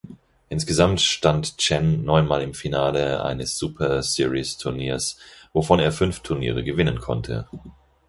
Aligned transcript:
Insgesamt 0.49 0.99
stand 0.99 1.59
Chen 1.59 2.03
neunmal 2.03 2.41
im 2.41 2.55
Finale 2.55 3.23
eines 3.23 3.59
Superseries-Turniers, 3.59 5.19
wovon 5.53 5.77
er 5.79 5.91
fünf 5.91 6.21
Turniere 6.21 6.63
gewinnen 6.63 6.97
konnte. 6.99 7.47